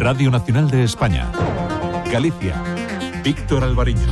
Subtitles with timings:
[0.00, 1.30] Radio Nacional de España.
[2.10, 2.54] Galicia.
[3.22, 4.08] Víctor Alvariño.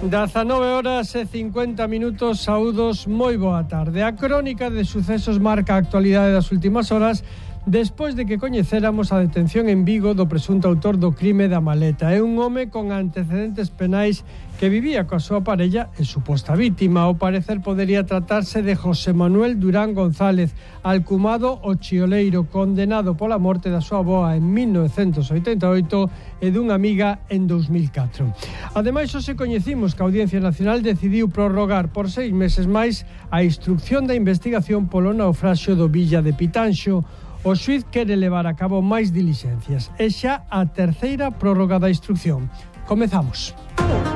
[0.00, 4.00] 19 horas e 50 minutos, saúdos, moi boa tarde.
[4.00, 7.20] A crónica de sucesos marca a actualidade das últimas horas
[7.66, 12.12] Despois de que coñecéramos a detención en Vigo do presunto autor do crime da maleta,
[12.12, 14.20] é un home con antecedentes penais
[14.60, 17.08] que vivía coa súa parella e suposta vítima.
[17.08, 20.52] Ao parecer podería tratarse de José Manuel Durán González,
[20.84, 27.48] alcumado o chioleiro, condenado pola morte da súa boa en 1988 e dunha amiga en
[27.48, 28.76] 2004.
[28.76, 34.04] Ademais, hoxe coñecimos que a Audiencia Nacional decidiu prorrogar por seis meses máis a instrucción
[34.04, 39.12] da investigación polo naufraxio do Villa de Pitanxo, O xuiz quere levar a cabo máis
[39.12, 39.92] dilixencias.
[39.98, 42.48] É xa a terceira prórroga da instrucción.
[42.88, 43.52] Comezamos.
[43.76, 44.13] Comezamos.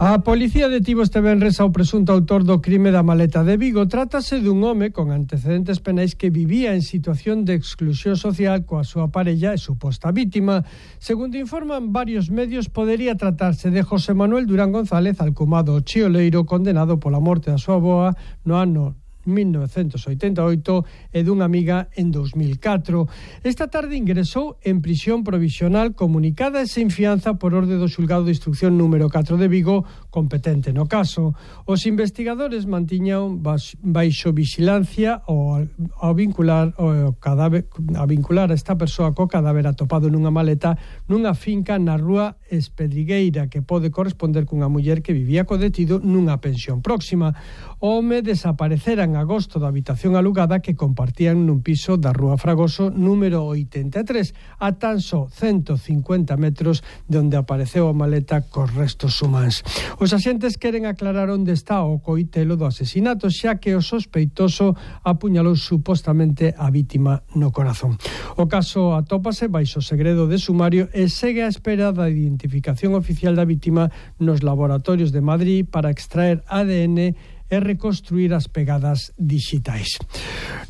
[0.00, 3.90] A policía detivo este venres ao presunto autor do crime da maleta de Vigo.
[3.90, 9.10] Trátase dun home con antecedentes penais que vivía en situación de exclusión social coa súa
[9.10, 10.62] parella e suposta vítima.
[11.02, 17.18] Segundo informan varios medios, podería tratarse de José Manuel Durán González, alcumado chioleiro, condenado pola
[17.18, 18.14] morte da súa boa
[18.46, 23.04] no ano 1988 e dunha amiga en 2004.
[23.44, 28.32] Esta tarde ingresou en prisión provisional comunicada e sen fianza por orde do xulgado de
[28.32, 31.36] instrucción número 4 de Vigo, competente no caso.
[31.68, 35.60] Os investigadores mantiñan baixo vixilancia ao,
[36.00, 41.36] ao vincular ao cadáver, a vincular a esta persoa co cadáver atopado nunha maleta nunha
[41.36, 46.80] finca na rúa Espedrigueira que pode corresponder cunha muller que vivía co detido nunha pensión
[46.80, 47.36] próxima.
[47.78, 53.44] O home desapareceran agosto da habitación alugada que compartían nun piso da Rúa Fragoso número
[53.44, 59.66] 83 a tan só 150 metros de onde apareceu a maleta cos restos humanos.
[59.98, 65.58] Os axentes queren aclarar onde está o coitelo do asesinato xa que o sospeitoso apuñalou
[65.58, 67.98] supostamente a vítima no corazón.
[68.38, 73.44] O caso atópase baixo segredo de sumario e segue a espera da identificación oficial da
[73.44, 73.90] vítima
[74.22, 77.18] nos laboratorios de Madrid para extraer ADN
[77.50, 79.96] e reconstruir as pegadas digitais.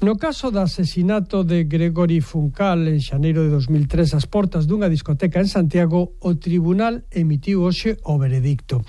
[0.00, 5.42] No caso do asesinato de Gregory Funcal en xaneiro de 2003 ás portas dunha discoteca
[5.42, 8.86] en Santiago, o tribunal emitiu hoxe o veredicto.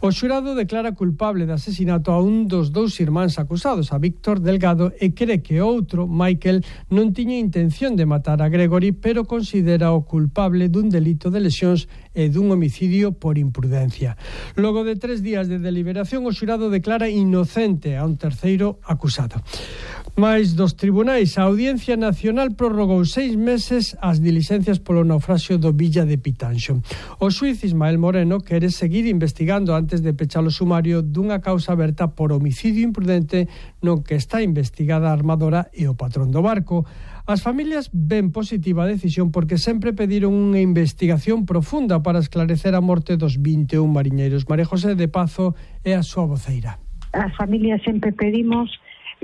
[0.00, 4.94] O xurado declara culpable de asesinato a un dos dous irmáns acusados, a Víctor Delgado,
[4.94, 10.06] e cree que outro, Michael, non tiña intención de matar a Gregory, pero considera o
[10.06, 14.14] culpable dun delito de lesións e dun homicidio por imprudencia.
[14.54, 19.42] Logo de tres días de deliberación, o xurado declara inocente a un terceiro acusado.
[20.16, 26.06] Mais dos tribunais, a Audiencia Nacional prorrogou seis meses as dilixencias polo naufraxio do Villa
[26.06, 26.82] de Pitanxo.
[27.20, 32.08] O suiz Ismael Moreno quere seguir investigando antes de pechar o sumario dunha causa aberta
[32.08, 33.46] por homicidio imprudente
[33.82, 36.86] non que está investigada a armadora e o patrón do barco.
[37.28, 42.82] As familias ven positiva a decisión porque sempre pediron unha investigación profunda para esclarecer a
[42.82, 44.48] morte dos 21 mariñeiros.
[44.48, 45.54] María José de Pazo
[45.84, 46.80] é a súa voceira.
[47.12, 48.68] As familias sempre pedimos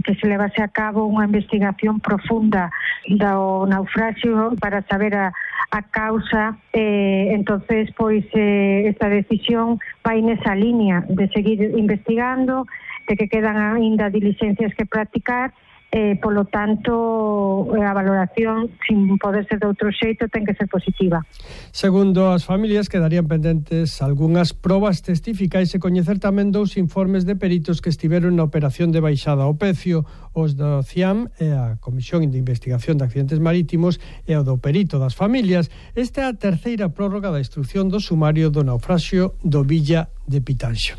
[0.02, 2.72] que se levase a cabo unha investigación profunda
[3.06, 5.30] do naufraxio para saber a,
[5.70, 12.66] a causa eh, entonces pois eh, esta decisión vai nesa liña de seguir investigando
[13.06, 15.52] de que quedan aínda diligencias que practicar
[15.94, 20.66] eh, polo tanto eh, a valoración sin poder ser de outro xeito ten que ser
[20.66, 21.22] positiva.
[21.70, 27.78] Segundo as familias quedarían pendentes algunhas probas testificais e coñecer tamén dous informes de peritos
[27.78, 30.02] que estiveron na operación de baixada ao pecio,
[30.34, 34.98] os do CIAM e a Comisión de Investigación de Accidentes Marítimos e o do perito
[34.98, 35.70] das familias.
[35.94, 40.96] Esta é a terceira prórroga da instrucción do sumario do naufraxio do Villa de Pitanxo.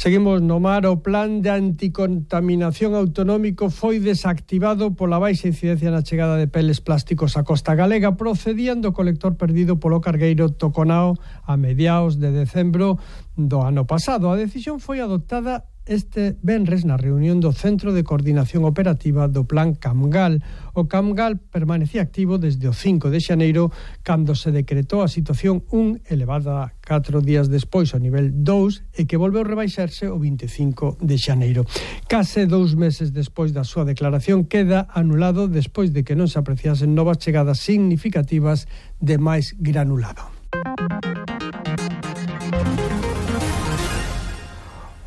[0.00, 6.40] Seguimos no mar, o plan de anticontaminación autonómico foi desactivado pola baixa incidencia na chegada
[6.40, 12.16] de peles plásticos á costa galega, procedendo do colector perdido polo cargueiro Toconao a mediados
[12.16, 12.96] de decembro
[13.36, 14.32] do ano pasado.
[14.32, 19.74] A decisión foi adoptada este venres na reunión do Centro de Coordinación Operativa do Plan
[19.74, 20.44] Camgal.
[20.76, 23.72] O Camgal permanecía activo desde o 5 de xaneiro
[24.04, 29.18] cando se decretou a situación 1 elevada 4 días despois ao nivel 2 e que
[29.18, 31.66] volveu rebaixarse o 25 de xaneiro.
[32.06, 36.94] Case dous meses despois da súa declaración queda anulado despois de que non se apreciasen
[36.94, 38.70] novas chegadas significativas
[39.02, 40.28] de máis granulado.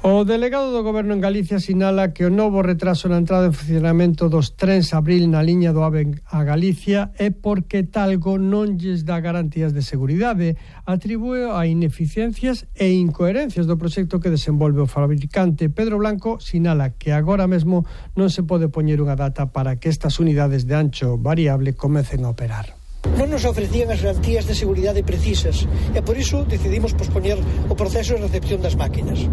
[0.05, 4.27] O delegado do goberno en Galicia sinala que o novo retraso na entrada en funcionamento
[4.27, 9.23] dos trens abril na liña do AVE a Galicia é porque talgo non lles dá
[9.23, 15.71] garantías de seguridade, atribúe a ineficiencias e incoherencias do proxecto que desenvolve o fabricante.
[15.71, 17.87] Pedro Blanco sinala que agora mesmo
[18.19, 22.35] non se pode poñer unha data para que estas unidades de ancho variable comecen a
[22.35, 22.82] operar.
[23.13, 27.37] Non nos ofrecían as garantías de seguridade precisas e por iso decidimos pospoñer
[27.69, 29.29] o proceso de recepción das máquinas.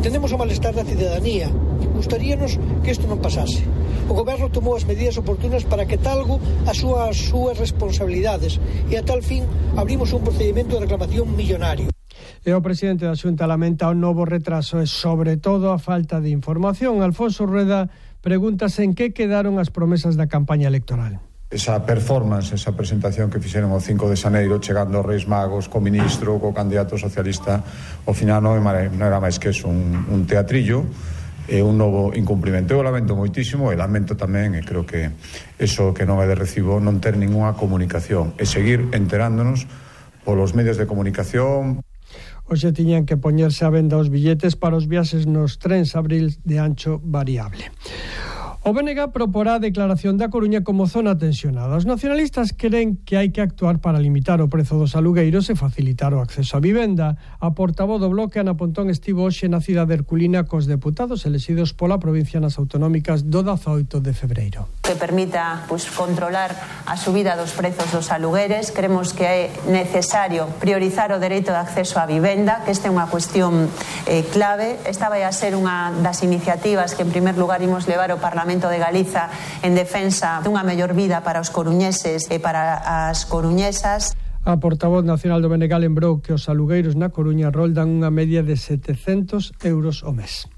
[0.00, 1.52] Entendemos o malestar da cidadanía.
[1.92, 3.60] Gustaríanos que isto non pasase.
[4.08, 8.56] O goberno tomou as medidas oportunas para que talgo asúa as súas responsabilidades
[8.88, 9.44] e a tal fin
[9.76, 11.92] abrimos un procedimento de reclamación millonario.
[12.40, 16.32] E o presidente da Xunta lamenta o novo retraso e, sobre todo, a falta de
[16.32, 17.04] información.
[17.04, 17.92] Alfonso Rueda
[18.24, 23.74] pregúntase en que quedaron as promesas da campaña electoral esa performance, esa presentación que fixeron
[23.74, 27.58] o 5 de Xaneiro chegando aos Reis Magos co ministro, co candidato socialista
[28.06, 30.86] ao final non era máis que eso un, un teatrillo
[31.50, 32.78] e un novo incumprimento.
[32.78, 35.10] Eu lamento moitísimo e lamento tamén, e creo que
[35.58, 39.66] eso que non é de recibo, non ter ningunha comunicación e seguir enterándonos
[40.22, 41.82] polos medios de comunicación.
[42.46, 46.62] Oxe tiñan que poñerse a venda os billetes para os viaxes nos trens abril de
[46.62, 47.74] ancho variable.
[48.70, 51.74] O BNG proporá a declaración da Coruña como zona tensionada.
[51.74, 56.14] Os nacionalistas creen que hai que actuar para limitar o prezo dos alugueiros e facilitar
[56.14, 57.18] o acceso á vivenda.
[57.42, 61.98] A portavoz do bloque Ana Pontón estivo hoxe na cidade herculina cos deputados elexidos pola
[61.98, 66.50] provincia nas autonómicas do 18 de febreiro que permita pues, controlar
[66.84, 68.74] a subida dos prezos dos alugueres.
[68.74, 69.40] Cremos que é
[69.70, 73.70] necesario priorizar o dereito de acceso á vivenda, que esta é unha cuestión
[74.10, 74.82] eh, clave.
[74.82, 78.66] Esta vai a ser unha das iniciativas que, en primer lugar, imos levar ao Parlamento
[78.66, 79.30] de Galiza
[79.62, 84.18] en defensa dunha mellor vida para os coruñeses e para as coruñesas.
[84.42, 88.58] A portavoz nacional do BNG lembrou que os alugueiros na Coruña roldan unha media de
[88.58, 90.50] 700 euros o mes.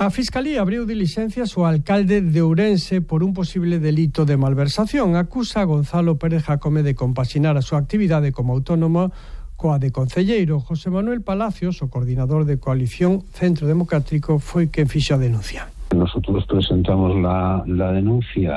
[0.00, 5.18] A Fiscalía abriu dilixencias ao alcalde de Ourense por un posible delito de malversación.
[5.18, 9.10] Acusa a Gonzalo Pérez Jacome de compaxinar a súa actividade como autónomo
[9.58, 10.62] coa de concelleiro.
[10.62, 15.66] José Manuel Palacios, o coordinador de Coalición Centro Democrático, foi quen fixo a denuncia.
[15.90, 18.54] Nosotros presentamos la, la denuncia,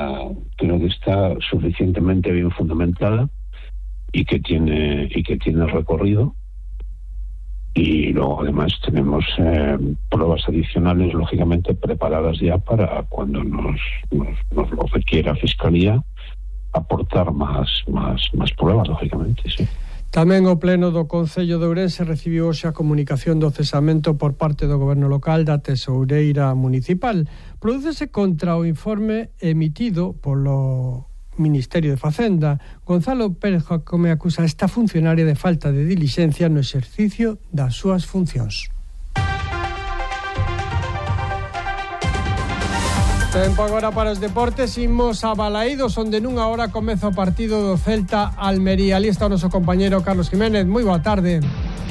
[0.54, 3.26] creo que está suficientemente bien fundamentada
[4.14, 6.38] y que tiene y que tiene recorrido
[7.74, 9.78] y luego además tenemos eh,
[10.10, 13.80] pruebas adicionales lógicamente preparadas ya para cuando nos,
[14.10, 16.02] nos, nos lo requiera Fiscalía
[16.72, 19.66] aportar más, más, más pruebas lógicamente, sí.
[20.12, 24.68] Tamén o Pleno do Concello de Ourense recibiu hoxe a comunicación do cesamento por parte
[24.68, 27.24] do Goberno Local da Tesoureira Municipal.
[27.56, 35.24] Prodúcese contra o informe emitido polo Ministerio de Facenda, Gonzalo Pérez Jacome acusa esta funcionaria
[35.24, 38.68] de falta de dilixencia no exercicio das súas funcións.
[43.32, 44.76] Tempo agora para os deportes.
[44.76, 49.00] Imos a Balaídos onde nunha hora comeza o partido do Celta Almería.
[49.00, 50.68] Ali está o noso compañero Carlos Jiménez.
[50.68, 51.40] Moi boa tarde.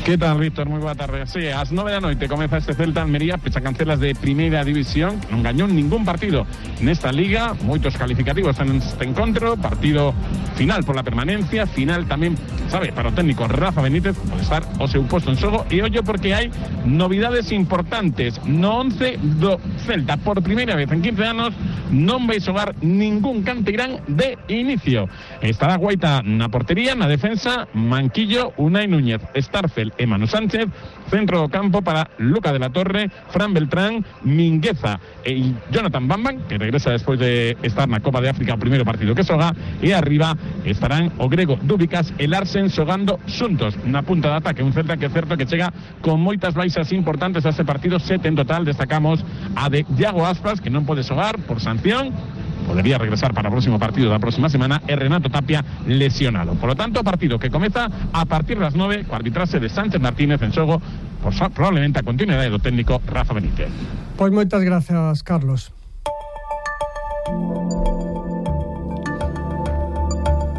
[0.06, 0.68] ¿Qué tal, Víctor?
[0.68, 1.28] Muy buena tarde.
[1.28, 4.64] Sí, a las 9 de la noche comienza este Celta Almería, pecha cancelas de Primera
[4.64, 5.22] División.
[5.30, 6.48] No engañó ningún partido
[6.80, 7.54] en esta liga.
[7.62, 9.58] Muchos calificativos en este encuentro.
[9.58, 10.16] Partido
[10.62, 12.38] final por la permanencia, final tamén,
[12.70, 16.06] sabe, para o técnico Rafa Benítez, pode estar o seu posto en xogo, e ollo
[16.06, 16.54] porque hai
[16.86, 18.38] novidades importantes.
[18.46, 19.58] No 11 do
[19.90, 21.50] Celta, por primeira vez en 15 anos,
[21.90, 25.10] non vai xogar ningún canteirán de inicio.
[25.42, 30.70] Estará Guaita na portería, na defensa, Manquillo, Unai Núñez, Starfel e Manu Sánchez,
[31.10, 36.62] centro do campo para Luca de la Torre, Fran Beltrán, Mingueza e Jonathan Bamban, que
[36.62, 40.38] regresa despois de estar na Copa de África o primeiro partido que xoga, e arriba
[40.66, 45.08] estarán o grego Dúbicas e Larsen xogando xuntos na punta de ataque, un Celta que
[45.08, 49.24] é certo que chega con moitas baixas importantes a este partido, sete en total, destacamos
[49.56, 49.86] a de
[50.22, 52.14] Aspas, que non pode xogar por sanción,
[52.62, 56.54] Podría regresar para o próximo partido da próxima semana e Renato Tapia lesionado.
[56.56, 60.40] Por lo tanto, partido que comeza a partir das 9 co arbitrase de Sánchez Martínez
[60.46, 60.78] en xogo
[61.26, 63.74] por, probablemente a continuidade do técnico Rafa Benítez.
[64.16, 65.74] Pois moitas gracias, Carlos.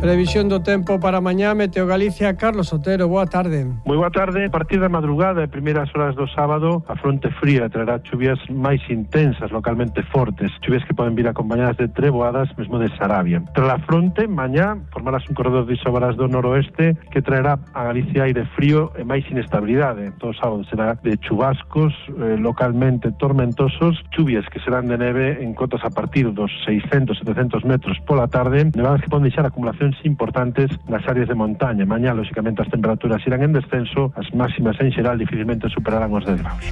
[0.02, 3.70] Previsión do tempo para mañá Meteo Galicia, Carlos Otero, boa tarde.
[3.86, 7.70] Moi boa tarde, a partir da madrugada e primeiras horas do sábado, a fronte fría
[7.70, 12.90] traerá chuvias máis intensas, localmente fortes, chuvias que poden vir acompañadas de treboadas, mesmo de
[12.98, 13.46] Sarabia.
[13.54, 18.26] Tras a fronte, mañá, formarás un corredor de isobaras do noroeste que traerá a Galicia
[18.26, 20.10] aire frío e máis inestabilidade.
[20.18, 25.86] Todo sábado será de chubascos eh, localmente tormentosos, chuvias que serán de neve en cotas
[25.86, 31.04] a partir dos 600-700 metros pola tarde, nevadas que poden deixar acumulación reduccións importantes nas
[31.06, 31.84] áreas de montaña.
[31.84, 36.40] Mañá, lóxicamente, as temperaturas irán en descenso, as máximas en xeral dificilmente superarán os 10
[36.40, 36.64] graus.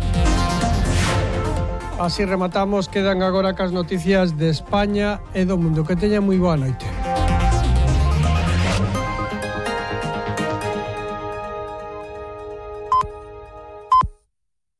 [2.00, 5.84] Así rematamos, quedan agora cas noticias de España e do mundo.
[5.84, 6.99] Que teña moi boa noite.